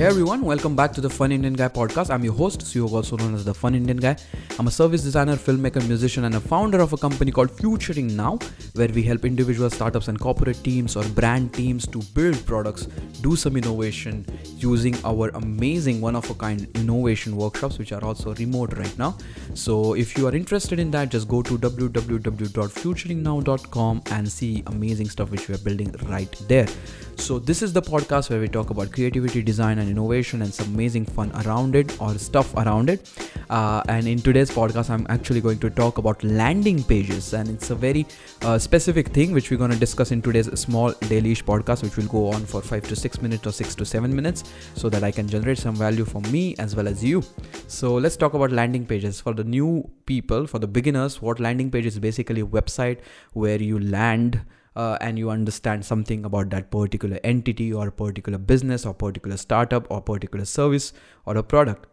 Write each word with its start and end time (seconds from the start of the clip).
Hey 0.00 0.06
everyone, 0.06 0.40
welcome 0.40 0.74
back 0.74 0.94
to 0.94 1.02
the 1.02 1.10
Fun 1.10 1.30
Indian 1.30 1.52
Guy 1.52 1.68
podcast. 1.68 2.08
I'm 2.08 2.24
your 2.24 2.32
host, 2.32 2.60
Suyog, 2.60 2.92
also 2.92 3.18
known 3.18 3.34
as 3.34 3.44
the 3.44 3.52
Fun 3.52 3.74
Indian 3.74 3.98
Guy. 3.98 4.16
I'm 4.58 4.66
a 4.66 4.70
service 4.70 5.02
designer, 5.02 5.36
filmmaker, 5.36 5.86
musician, 5.86 6.24
and 6.24 6.36
a 6.36 6.40
founder 6.40 6.80
of 6.80 6.94
a 6.94 6.96
company 6.96 7.30
called 7.30 7.50
Futuring 7.50 8.16
Now, 8.16 8.38
where 8.72 8.88
we 8.88 9.02
help 9.02 9.26
individual 9.26 9.68
startups 9.68 10.08
and 10.08 10.18
corporate 10.18 10.64
teams 10.64 10.96
or 10.96 11.04
brand 11.10 11.52
teams 11.52 11.86
to 11.88 12.00
build 12.14 12.46
products, 12.46 12.86
do 13.20 13.36
some 13.36 13.58
innovation 13.58 14.24
using 14.56 14.96
our 15.04 15.28
amazing 15.34 16.00
one 16.00 16.16
of 16.16 16.30
a 16.30 16.34
kind 16.34 16.66
innovation 16.76 17.36
workshops, 17.36 17.78
which 17.78 17.92
are 17.92 18.02
also 18.02 18.34
remote 18.36 18.72
right 18.78 18.98
now. 18.98 19.18
So 19.52 19.92
if 19.92 20.16
you 20.16 20.26
are 20.28 20.34
interested 20.34 20.78
in 20.78 20.90
that, 20.92 21.10
just 21.10 21.28
go 21.28 21.42
to 21.42 21.58
www.futuringnow.com 21.58 24.02
and 24.12 24.32
see 24.32 24.62
amazing 24.66 25.10
stuff 25.10 25.30
which 25.30 25.46
we 25.46 25.56
are 25.56 25.58
building 25.58 25.94
right 26.08 26.34
there. 26.48 26.66
So 27.16 27.38
this 27.38 27.60
is 27.60 27.74
the 27.74 27.82
podcast 27.82 28.30
where 28.30 28.40
we 28.40 28.48
talk 28.48 28.70
about 28.70 28.92
creativity, 28.92 29.42
design, 29.42 29.78
and 29.78 29.89
innovation 29.90 30.42
and 30.42 30.54
some 30.54 30.72
amazing 30.74 31.04
fun 31.04 31.32
around 31.42 31.74
it 31.74 32.00
or 32.00 32.16
stuff 32.18 32.54
around 32.56 32.88
it. 32.88 33.10
Uh, 33.50 33.82
and 33.88 34.06
in 34.06 34.18
today's 34.26 34.50
podcast, 34.50 34.90
I'm 34.90 35.06
actually 35.08 35.40
going 35.40 35.58
to 35.58 35.70
talk 35.70 35.98
about 35.98 36.22
landing 36.22 36.82
pages, 36.84 37.32
and 37.34 37.48
it's 37.48 37.70
a 37.70 37.74
very 37.74 38.06
uh, 38.42 38.58
specific 38.58 39.08
thing 39.08 39.32
which 39.32 39.50
we're 39.50 39.62
going 39.62 39.72
to 39.72 39.82
discuss 39.84 40.12
in 40.12 40.22
today's 40.22 40.48
small 40.58 40.92
dailyish 41.12 41.42
podcast, 41.42 41.82
which 41.82 41.96
will 41.96 42.06
go 42.06 42.28
on 42.30 42.46
for 42.46 42.62
five 42.62 42.84
to 42.84 42.94
six 42.94 43.20
minutes 43.20 43.46
or 43.46 43.52
six 43.52 43.74
to 43.74 43.84
seven 43.84 44.14
minutes, 44.14 44.44
so 44.74 44.88
that 44.88 45.02
I 45.02 45.10
can 45.10 45.26
generate 45.26 45.58
some 45.58 45.74
value 45.74 46.04
for 46.04 46.22
me 46.36 46.54
as 46.58 46.76
well 46.76 46.86
as 46.86 47.02
you. 47.02 47.24
So 47.66 47.94
let's 47.94 48.16
talk 48.16 48.34
about 48.34 48.52
landing 48.52 48.86
pages 48.86 49.20
for 49.20 49.34
the 49.34 49.44
new 49.44 49.90
people, 50.06 50.46
for 50.46 50.60
the 50.60 50.68
beginners. 50.68 51.20
What 51.20 51.40
landing 51.40 51.70
page 51.72 51.86
is 51.86 51.98
basically 51.98 52.42
a 52.42 52.46
website 52.46 52.98
where 53.32 53.60
you 53.60 53.80
land 53.80 54.40
uh, 54.76 54.96
and 55.00 55.18
you 55.18 55.30
understand 55.30 55.84
something 55.84 56.24
about 56.24 56.50
that 56.50 56.70
particular 56.70 57.18
entity 57.24 57.72
or 57.72 57.90
particular 57.90 58.38
business 58.38 58.86
or 58.86 58.94
particular 58.94 59.36
startup 59.36 59.90
or 59.90 60.00
particular 60.00 60.44
service 60.44 60.92
or 61.26 61.36
a 61.36 61.42
product. 61.42 61.86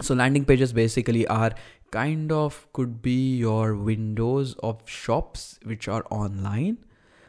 So 0.00 0.14
landing 0.14 0.44
pages 0.44 0.72
basically 0.72 1.26
are 1.26 1.52
kind 1.90 2.30
of 2.32 2.66
could 2.72 3.00
be 3.00 3.36
your 3.36 3.74
windows 3.74 4.54
of 4.62 4.82
shops 4.84 5.58
which 5.64 5.88
are 5.88 6.04
online. 6.10 6.78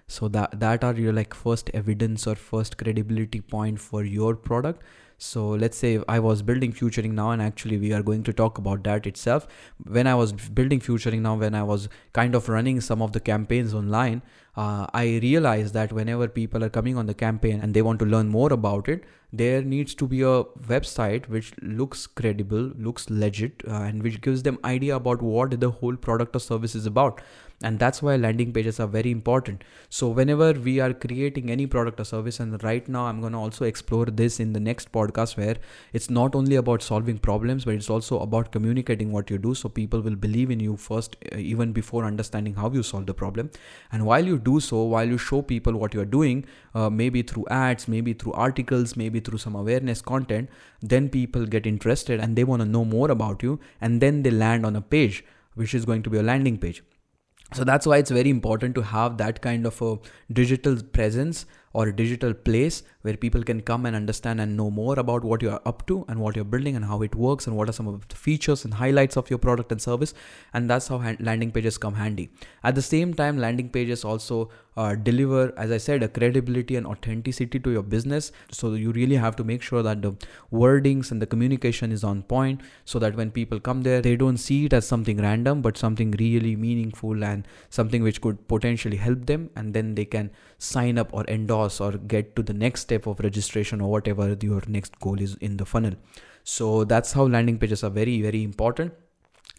So 0.10 0.30
that 0.30 0.60
that 0.60 0.84
are 0.86 0.94
your 0.94 1.12
like 1.12 1.34
first 1.34 1.70
evidence 1.74 2.28
or 2.28 2.36
first 2.36 2.78
credibility 2.78 3.42
point 3.42 3.80
for 3.80 4.06
your 4.06 4.36
product. 4.36 4.84
So 5.18 5.50
let's 5.50 5.78
say 5.78 6.00
I 6.08 6.20
was 6.20 6.42
building 6.44 6.72
Futuring 6.72 7.16
now, 7.16 7.32
and 7.32 7.42
actually 7.42 7.78
we 7.78 7.92
are 7.92 8.04
going 8.04 8.24
to 8.24 8.34
talk 8.34 8.58
about 8.58 8.84
that 8.84 9.08
itself. 9.08 9.48
When 9.84 10.08
I 10.08 10.14
was 10.16 10.32
building 10.32 10.80
Futuring 10.80 11.24
now, 11.24 11.36
when 11.36 11.56
I 11.56 11.64
was 11.64 11.90
kind 12.14 12.36
of 12.36 12.48
running 12.48 12.80
some 12.82 13.02
of 13.02 13.14
the 13.14 13.20
campaigns 13.20 13.74
online, 13.74 14.22
uh, 14.58 14.88
I 14.94 15.20
realize 15.22 15.72
that 15.74 15.94
whenever 15.94 16.28
people 16.28 16.64
are 16.64 16.70
coming 16.70 16.98
on 16.98 17.06
the 17.06 17.14
campaign 17.14 17.60
and 17.62 17.74
they 17.74 17.84
want 17.84 18.00
to 18.00 18.06
learn 18.06 18.28
more 18.28 18.52
about 18.52 18.90
it, 18.90 19.04
there 19.32 19.62
needs 19.62 19.94
to 19.96 20.08
be 20.08 20.22
a 20.22 20.44
website 20.70 21.28
which 21.28 21.52
looks 21.62 22.08
credible, 22.08 22.72
looks 22.78 23.10
legit, 23.10 23.62
uh, 23.68 23.74
and 23.74 24.02
which 24.02 24.22
gives 24.22 24.44
them 24.44 24.58
idea 24.64 24.96
about 24.96 25.22
what 25.22 25.60
the 25.60 25.70
whole 25.70 25.96
product 25.96 26.36
or 26.36 26.40
service 26.40 26.76
is 26.76 26.86
about. 26.86 27.22
And 27.64 27.80
that's 27.80 28.04
why 28.04 28.16
landing 28.18 28.54
pages 28.54 28.80
are 28.80 28.88
very 28.88 29.10
important. 29.10 29.64
So 29.90 30.10
whenever 30.10 30.54
we 30.54 30.80
are 30.80 30.94
creating 30.94 31.50
any 31.50 31.66
product 31.66 32.00
or 32.00 32.04
service 32.04 32.40
and 32.40 32.64
right 32.64 32.88
now 32.88 33.06
i'm 33.06 33.20
going 33.20 33.34
to 33.34 33.40
also 33.40 33.66
explore 33.66 34.06
this 34.06 34.40
in 34.40 34.54
the 34.54 34.60
next 34.60 34.92
podcast 34.92 35.38
where 35.38 35.56
it's 35.92 36.10
not 36.10 36.36
only 36.36 36.56
about 36.56 36.82
solving 36.82 37.18
problems 37.18 37.66
but 37.66 37.74
it's 37.74 37.90
also 37.90 38.20
about 38.20 38.52
communicating 38.52 39.12
what 39.12 39.32
you 39.32 39.38
do 39.38 39.56
so 39.56 39.70
people 39.70 40.02
will 40.02 40.16
believe 40.16 40.52
in 40.52 40.60
you 40.60 40.78
first 40.78 41.16
uh, 41.32 41.38
even 41.38 41.72
before 41.72 42.06
understanding 42.06 42.54
how 42.54 42.70
you 42.70 42.84
solve 42.84 43.08
the 43.08 43.14
problem. 43.14 43.50
And 43.92 44.06
while 44.06 44.26
you 44.26 44.38
do 44.50 44.60
so 44.68 44.84
while 44.96 45.16
you 45.16 45.18
show 45.30 45.42
people 45.54 45.80
what 45.84 45.94
you're 45.94 46.12
doing 46.18 46.44
uh, 46.74 46.90
maybe 46.90 47.22
through 47.32 47.46
ads 47.62 47.88
maybe 47.96 48.14
through 48.14 48.34
articles 48.50 48.98
maybe 49.06 49.24
through 49.30 49.42
some 49.46 49.56
awareness 49.64 50.02
content 50.12 50.50
then 50.82 51.10
people 51.18 51.50
get 51.58 51.74
interested 51.74 52.20
and 52.20 52.36
they 52.36 52.44
want 52.52 52.62
to 52.68 52.70
know 52.76 52.86
more 52.86 53.10
about 53.18 53.44
you 53.50 53.60
and 53.82 54.08
then 54.08 54.24
they 54.24 54.32
land 54.44 54.72
on 54.72 54.76
a 54.76 54.86
page 54.98 55.24
which 55.58 55.74
is 55.74 55.86
going 55.86 56.04
to 56.04 56.10
be 56.10 56.18
a 56.20 56.24
landing 56.24 56.58
page. 56.58 56.84
So 57.54 57.64
that's 57.64 57.88
why 57.88 57.98
it's 57.98 58.12
very 58.12 58.30
important 58.30 58.76
to 58.76 58.82
have 58.82 59.18
that 59.18 59.42
kind 59.42 59.66
of 59.66 59.82
a 59.82 59.98
digital 60.32 60.82
presence 60.98 61.46
or 61.78 61.90
a 61.90 61.96
digital 61.96 62.34
place 62.34 62.82
where 63.04 63.18
people 63.24 63.44
can 63.50 63.60
come 63.62 63.86
and 63.86 63.96
understand 63.96 64.42
and 64.42 64.58
know 64.60 64.70
more 64.78 64.98
about 65.02 65.24
what 65.24 65.44
you're 65.44 65.60
up 65.72 65.86
to 65.90 66.04
and 66.08 66.20
what 66.20 66.36
you're 66.36 66.52
building 66.54 66.76
and 66.76 66.86
how 66.92 67.02
it 67.08 67.14
works 67.24 67.46
and 67.48 67.56
what 67.56 67.70
are 67.70 67.76
some 67.80 67.88
of 67.92 68.08
the 68.08 68.16
features 68.16 68.66
and 68.66 68.74
highlights 68.74 69.16
of 69.16 69.30
your 69.30 69.38
product 69.38 69.72
and 69.72 69.82
service. 69.82 70.16
And 70.54 70.68
that's 70.72 70.88
how 70.88 70.98
landing 71.20 71.52
pages 71.52 71.78
come 71.78 71.94
handy. 71.94 72.32
At 72.64 72.74
the 72.74 72.82
same 72.82 73.14
time 73.14 73.38
landing 73.38 73.70
pages 73.70 74.04
also 74.04 74.50
uh, 74.78 74.94
deliver 74.94 75.44
as 75.58 75.72
i 75.72 75.78
said 75.84 76.04
a 76.04 76.08
credibility 76.08 76.76
and 76.80 76.86
authenticity 76.86 77.60
to 77.60 77.72
your 77.76 77.84
business. 77.84 78.32
So 78.52 78.74
you 78.74 78.92
really 78.92 79.16
have 79.16 79.36
to 79.38 79.44
make 79.44 79.62
sure 79.62 79.84
that 79.84 80.02
the 80.02 80.14
wordings 80.52 81.12
and 81.12 81.22
the 81.22 81.30
communication 81.36 81.92
is 81.92 82.04
on 82.04 82.24
point 82.24 82.62
so 82.86 83.00
that 83.00 83.16
when 83.16 83.32
people 83.32 83.60
come 83.60 83.82
there 83.84 84.02
they 84.02 84.16
don't 84.16 84.38
see 84.38 84.66
it 84.66 84.74
as 84.74 84.88
something 84.88 85.18
random 85.30 85.62
but 85.62 85.78
something 85.78 86.12
really 86.20 86.56
meaningful 86.56 87.24
and 87.24 87.48
something 87.70 88.04
which 88.04 88.22
could 88.22 88.48
potentially 88.48 88.98
help 88.98 89.26
them. 89.28 89.50
And 89.56 89.74
then 89.74 89.96
they 89.96 90.06
can 90.06 90.32
sign 90.58 90.98
up 90.98 91.10
or 91.14 91.24
endorse 91.28 91.67
or 91.82 91.92
get 92.14 92.36
to 92.36 92.44
the 92.44 92.54
next 92.54 92.82
step 92.82 93.08
of 93.08 93.20
registration 93.20 93.82
or 93.82 93.92
whatever 93.92 94.36
your 94.42 94.62
next 94.68 95.00
goal 95.00 95.22
is 95.22 95.36
in 95.36 95.58
the 95.58 95.66
funnel. 95.66 95.94
So 96.44 96.84
that's 96.84 97.14
how 97.14 97.26
landing 97.26 97.58
pages 97.60 97.84
are 97.84 97.90
very 97.90 98.22
very 98.22 98.44
important. 98.44 98.94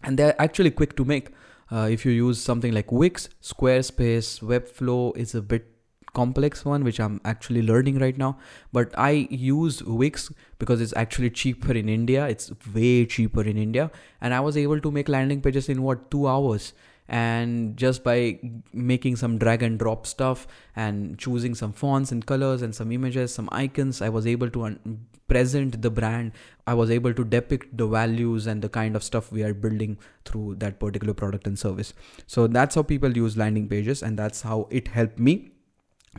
And 0.03 0.19
they're 0.19 0.41
actually 0.41 0.71
quick 0.71 0.97
to 0.97 1.05
make. 1.05 1.31
Uh, 1.71 1.89
if 1.91 2.05
you 2.07 2.13
use 2.13 2.41
something 2.41 2.73
like 2.73 2.91
Wix, 2.91 3.29
Squarespace, 3.43 4.41
Webflow 4.41 5.17
is 5.17 5.35
a 5.35 5.43
bit 5.43 5.67
complex 6.15 6.65
one 6.65 6.85
which 6.85 6.99
I'm 6.99 7.21
actually 7.25 7.63
learning 7.63 7.99
right 7.99 8.17
now. 8.17 8.39
But 8.73 8.95
I 8.99 9.29
use 9.31 9.83
Wix 9.83 10.33
because 10.59 10.81
it's 10.81 10.95
actually 10.97 11.31
cheaper 11.31 11.73
in 11.73 11.89
India. 11.89 12.27
It's 12.27 12.53
way 12.75 13.07
cheaper 13.07 13.43
in 13.43 13.59
India, 13.59 13.91
and 14.21 14.33
I 14.33 14.41
was 14.41 14.57
able 14.57 14.81
to 14.81 14.91
make 14.91 15.09
landing 15.09 15.43
pages 15.43 15.69
in 15.69 15.83
what 15.83 16.11
two 16.11 16.27
hours 16.27 16.73
and 17.09 17.77
just 17.77 18.05
by 18.05 18.39
making 18.73 19.17
some 19.17 19.39
drag 19.39 19.63
and 19.63 19.79
drop 19.79 20.07
stuff 20.07 20.47
and 20.77 21.19
choosing 21.19 21.55
some 21.55 21.73
fonts 21.73 22.13
and 22.13 22.27
colors 22.27 22.63
and 22.63 22.75
some 22.75 22.93
images 22.93 23.33
some 23.33 23.49
icons 23.51 24.03
i 24.03 24.09
was 24.09 24.27
able 24.27 24.51
to 24.51 24.65
un- 24.65 25.07
present 25.29 25.81
the 25.83 25.91
brand. 25.91 26.33
I 26.67 26.75
was 26.75 26.91
able 26.91 27.15
to 27.15 27.25
depict 27.25 27.77
the 27.77 27.87
values 27.87 28.47
and 28.47 28.61
the 28.61 28.69
kind 28.69 28.97
of 28.97 29.05
stuff 29.05 29.31
we 29.31 29.43
are 29.43 29.55
building 29.55 29.99
through 30.25 30.57
that 30.57 30.81
particular 30.81 31.15
product 31.15 31.47
and 31.47 31.59
service. 31.59 31.93
So 32.27 32.47
that's 32.47 32.75
how 32.75 32.83
people 32.83 33.17
use 33.17 33.37
landing 33.37 33.69
pages 33.69 34.03
and 34.03 34.19
that's 34.19 34.43
how 34.43 34.67
it 34.71 34.89
helped 34.89 35.19
me 35.19 35.53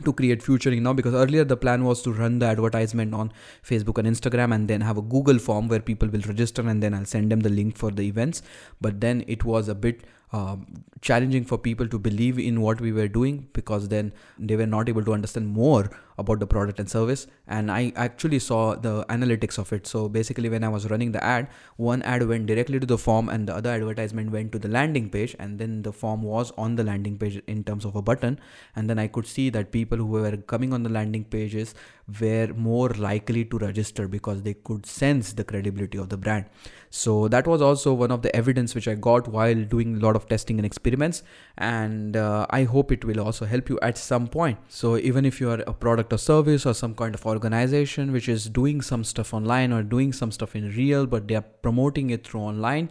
to 0.04 0.12
create 0.12 0.42
futuring 0.42 0.82
now 0.82 0.92
because 0.94 1.12
earlier 1.12 1.44
the 1.44 1.56
plan 1.56 1.84
was 1.84 2.00
to 2.00 2.12
run 2.12 2.38
the 2.38 2.46
advertisement 2.46 3.12
on 3.12 3.30
facebook 3.68 3.98
and 3.98 4.08
instagram 4.08 4.54
and 4.54 4.66
then 4.66 4.80
have 4.80 4.96
a 4.96 5.02
google 5.02 5.38
form 5.38 5.68
where 5.68 5.80
people 5.80 6.08
will 6.08 6.22
register 6.22 6.62
and 6.62 6.82
then 6.82 6.94
i'll 6.94 7.04
send 7.04 7.30
them 7.30 7.40
the 7.40 7.50
link 7.50 7.76
for 7.76 7.90
the 7.90 8.02
events. 8.02 8.40
But 8.80 9.00
then 9.00 9.24
it 9.26 9.44
was 9.44 9.68
a 9.68 9.74
bit 9.74 10.04
um, 10.32 10.84
challenging 11.00 11.44
for 11.44 11.58
people 11.58 11.88
to 11.88 11.98
believe 11.98 12.38
in 12.38 12.60
what 12.60 12.80
we 12.80 12.92
were 12.92 13.08
doing 13.08 13.48
because 13.52 13.88
then 13.88 14.12
they 14.38 14.56
were 14.56 14.66
not 14.66 14.88
able 14.88 15.04
to 15.04 15.12
understand 15.12 15.48
more 15.48 15.90
about 16.18 16.38
the 16.38 16.46
product 16.46 16.78
and 16.78 16.88
service. 16.88 17.26
And 17.48 17.70
i 17.70 17.92
actually 17.96 18.38
saw 18.38 18.74
the 18.74 19.04
analytics 19.08 19.58
of 19.58 19.72
it. 19.72 19.86
So 19.86 20.08
basically 20.08 20.48
when 20.48 20.62
i 20.62 20.68
was 20.68 20.88
running 20.90 21.12
the 21.12 21.22
ad 21.24 21.48
one 21.76 22.02
ad 22.02 22.26
went 22.28 22.46
directly 22.46 22.78
to 22.78 22.86
the 22.86 22.98
form 22.98 23.28
and 23.28 23.48
the 23.48 23.54
other 23.54 23.70
advertisement 23.70 24.30
went 24.30 24.52
to 24.52 24.58
the 24.58 24.68
landing 24.68 25.10
page. 25.10 25.34
And 25.38 25.58
then 25.58 25.82
the 25.82 25.92
form 25.92 26.22
was 26.22 26.52
on 26.56 26.76
the 26.76 26.84
landing 26.84 27.18
page 27.18 27.42
in 27.46 27.64
terms 27.64 27.84
of 27.84 27.96
a 27.96 28.02
button. 28.02 28.38
And 28.76 28.88
then 28.88 28.98
i 28.98 29.06
could 29.08 29.26
see 29.26 29.50
that 29.50 29.72
people 29.72 29.98
who 29.98 30.06
were 30.06 30.36
coming 30.36 30.72
on 30.72 30.84
the 30.84 30.90
landing 30.90 31.24
pages 31.24 31.74
were 32.20 32.48
more 32.54 32.88
likely 32.90 33.44
to 33.44 33.58
register 33.58 34.08
because 34.08 34.42
they 34.42 34.54
could 34.54 34.86
sense 34.86 35.32
the 35.32 35.44
credibility 35.44 35.98
of 35.98 36.08
the 36.08 36.16
brand. 36.16 36.46
So 36.90 37.28
that 37.28 37.46
was 37.46 37.62
also 37.62 37.94
one 37.94 38.10
of 38.10 38.22
the 38.22 38.34
evidence 38.34 38.74
which 38.74 38.88
i 38.88 38.94
got 38.94 39.28
while 39.28 39.62
doing 39.64 39.96
a 39.96 40.00
lot 40.00 40.16
of 40.16 40.26
testing 40.28 40.58
and 40.58 40.66
experiments. 40.66 41.22
And 41.58 42.16
uh, 42.16 42.46
i 42.50 42.64
hope 42.64 42.90
it 42.90 43.04
will 43.04 43.20
also 43.20 43.44
help 43.44 43.68
you 43.68 43.78
at 43.80 43.98
some 43.98 44.26
point. 44.26 44.58
So 44.68 44.96
even 44.96 45.24
if 45.24 45.40
you 45.40 45.50
are 45.50 45.62
a 45.66 45.72
product 45.72 46.12
or 46.12 46.18
service 46.18 46.66
or 46.66 46.74
some 46.74 46.94
kind 46.94 47.14
of 47.14 47.26
organization 47.26 48.12
which 48.12 48.28
is 48.28 48.48
doing 48.48 48.80
some 48.80 49.04
stuff 49.04 49.32
online 49.34 49.72
or 49.72 49.82
doing 49.82 50.12
some 50.12 50.32
stuff 50.32 50.56
in 50.56 50.70
real 50.76 51.06
but 51.06 51.28
they 51.28 51.34
are 51.36 51.48
promoting 51.62 52.10
it 52.10 52.26
through 52.26 52.40
online 52.40 52.90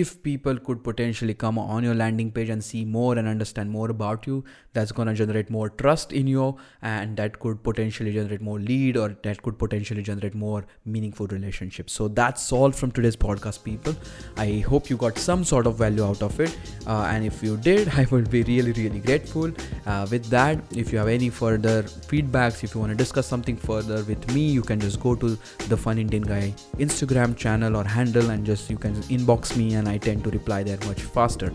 if 0.00 0.12
people 0.22 0.58
could 0.66 0.82
potentially 0.82 1.34
come 1.34 1.58
on 1.58 1.84
your 1.88 1.94
landing 1.94 2.30
page 2.36 2.48
and 2.48 2.64
see 2.68 2.84
more 2.84 3.16
and 3.18 3.28
understand 3.28 3.70
more 3.70 3.90
about 3.90 4.26
you 4.26 4.42
that's 4.72 4.92
going 4.92 5.08
to 5.08 5.14
generate 5.14 5.50
more 5.50 5.68
trust 5.70 6.12
in 6.12 6.26
you 6.26 6.56
and 6.82 7.16
that 7.16 7.38
could 7.38 7.62
potentially 7.62 8.12
generate 8.12 8.40
more 8.40 8.58
lead 8.58 8.96
or 8.96 9.08
that 9.22 9.42
could 9.42 9.58
potentially 9.58 10.02
generate 10.02 10.34
more 10.34 10.64
meaningful 10.84 11.26
relationships. 11.28 11.92
So 11.92 12.08
that's 12.08 12.50
all 12.52 12.72
from 12.72 12.90
today's 12.90 13.16
podcast 13.16 13.62
people. 13.62 13.94
I 14.36 14.64
hope 14.68 14.90
you 14.90 14.96
got 14.96 15.18
some 15.18 15.44
sort 15.44 15.66
of 15.66 15.76
value 15.76 16.04
out 16.04 16.22
of 16.22 16.40
it. 16.40 16.56
Uh, 16.86 17.08
and 17.12 17.24
if 17.24 17.42
you 17.42 17.56
did 17.56 17.88
i 17.98 18.06
would 18.10 18.30
be 18.30 18.42
really 18.42 18.72
really 18.72 19.00
grateful. 19.00 19.50
Uh, 19.86 20.06
with 20.10 20.24
that 20.26 20.58
if 20.82 20.92
you 20.92 20.98
have 20.98 21.08
any 21.08 21.30
further 21.30 21.82
feedbacks 22.12 22.64
if 22.64 22.74
you 22.74 22.80
want 22.80 22.90
to 22.90 22.96
discuss 22.96 23.26
something 23.26 23.56
further 23.56 24.02
with 24.04 24.32
me 24.34 24.42
you 24.50 24.62
can 24.62 24.80
just 24.80 25.00
go 25.00 25.14
to 25.14 25.30
the 25.68 25.76
fun 25.76 25.98
indian 25.98 26.22
guy 26.22 26.52
instagram 26.78 27.36
channel 27.36 27.76
or 27.76 27.84
handle 27.84 28.30
and 28.30 28.46
just 28.46 28.70
you 28.70 28.76
can 28.76 28.94
inbox 29.16 29.56
me 29.56 29.74
and 29.74 29.83
and 29.84 29.92
I 29.92 29.98
tend 29.98 30.24
to 30.24 30.30
reply 30.30 30.62
there 30.62 30.78
much 30.86 31.02
faster. 31.02 31.52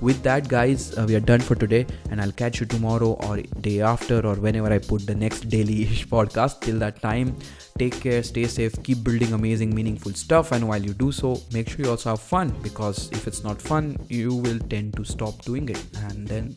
With 0.00 0.22
that, 0.22 0.48
guys, 0.48 0.96
uh, 0.96 1.04
we 1.06 1.14
are 1.16 1.26
done 1.32 1.40
for 1.40 1.54
today, 1.54 1.86
and 2.10 2.20
I'll 2.20 2.32
catch 2.42 2.60
you 2.60 2.66
tomorrow 2.66 3.12
or 3.28 3.38
day 3.60 3.80
after 3.80 4.24
or 4.26 4.34
whenever 4.34 4.72
I 4.72 4.78
put 4.78 5.06
the 5.06 5.14
next 5.14 5.48
daily 5.48 5.82
ish 5.82 6.06
podcast. 6.14 6.60
Till 6.60 6.78
that 6.78 7.02
time, 7.02 7.36
take 7.78 8.00
care, 8.00 8.22
stay 8.22 8.46
safe, 8.46 8.80
keep 8.82 9.02
building 9.02 9.32
amazing, 9.32 9.74
meaningful 9.74 10.12
stuff, 10.12 10.52
and 10.52 10.68
while 10.68 10.82
you 10.90 10.94
do 10.94 11.10
so, 11.10 11.40
make 11.52 11.68
sure 11.68 11.84
you 11.84 11.90
also 11.90 12.10
have 12.10 12.20
fun 12.20 12.54
because 12.62 13.10
if 13.12 13.26
it's 13.26 13.42
not 13.42 13.60
fun, 13.60 13.96
you 14.08 14.36
will 14.36 14.60
tend 14.74 14.94
to 14.96 15.04
stop 15.04 15.42
doing 15.42 15.68
it, 15.68 15.82
and 16.06 16.28
then 16.28 16.54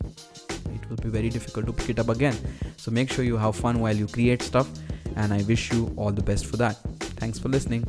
it 0.74 0.88
will 0.90 1.02
be 1.08 1.08
very 1.08 1.28
difficult 1.28 1.66
to 1.66 1.72
pick 1.72 1.90
it 1.90 1.98
up 1.98 2.08
again. 2.08 2.36
So 2.76 2.90
make 2.90 3.10
sure 3.10 3.24
you 3.24 3.36
have 3.36 3.56
fun 3.56 3.80
while 3.80 3.96
you 3.96 4.06
create 4.06 4.42
stuff, 4.42 4.68
and 5.16 5.32
I 5.32 5.42
wish 5.42 5.72
you 5.72 5.92
all 5.96 6.12
the 6.12 6.22
best 6.22 6.46
for 6.46 6.56
that. 6.58 6.76
Thanks 7.18 7.38
for 7.38 7.48
listening. 7.48 7.84